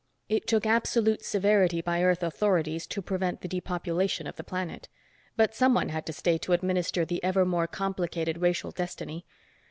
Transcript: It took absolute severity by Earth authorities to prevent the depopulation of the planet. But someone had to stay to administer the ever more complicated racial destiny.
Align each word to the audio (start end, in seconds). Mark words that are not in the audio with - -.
It 0.29 0.47
took 0.47 0.65
absolute 0.65 1.23
severity 1.23 1.79
by 1.79 2.01
Earth 2.01 2.23
authorities 2.23 2.87
to 2.87 3.03
prevent 3.03 3.41
the 3.41 3.47
depopulation 3.47 4.25
of 4.25 4.35
the 4.35 4.43
planet. 4.43 4.89
But 5.37 5.53
someone 5.53 5.89
had 5.89 6.07
to 6.07 6.11
stay 6.13 6.39
to 6.39 6.53
administer 6.53 7.05
the 7.05 7.23
ever 7.23 7.45
more 7.45 7.67
complicated 7.67 8.39
racial 8.41 8.71
destiny. 8.71 9.27